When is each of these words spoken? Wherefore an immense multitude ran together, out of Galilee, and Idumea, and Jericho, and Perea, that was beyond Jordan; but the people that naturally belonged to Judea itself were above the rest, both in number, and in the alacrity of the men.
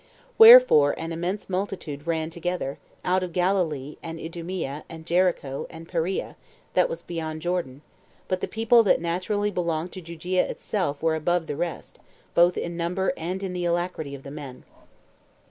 Wherefore 0.39 0.93
an 0.97 1.11
immense 1.11 1.47
multitude 1.47 2.07
ran 2.07 2.31
together, 2.31 2.79
out 3.05 3.21
of 3.21 3.33
Galilee, 3.33 3.97
and 4.01 4.19
Idumea, 4.19 4.83
and 4.89 5.05
Jericho, 5.05 5.67
and 5.69 5.87
Perea, 5.87 6.35
that 6.73 6.89
was 6.89 7.03
beyond 7.03 7.43
Jordan; 7.43 7.83
but 8.27 8.41
the 8.41 8.47
people 8.47 8.81
that 8.81 8.99
naturally 8.99 9.51
belonged 9.51 9.91
to 9.91 10.01
Judea 10.01 10.49
itself 10.49 11.03
were 11.03 11.13
above 11.13 11.45
the 11.45 11.55
rest, 11.55 11.99
both 12.33 12.57
in 12.57 12.75
number, 12.75 13.13
and 13.15 13.43
in 13.43 13.53
the 13.53 13.65
alacrity 13.65 14.15
of 14.15 14.23
the 14.23 14.31
men. 14.31 14.63